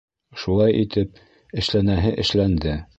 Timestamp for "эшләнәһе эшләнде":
1.65-2.79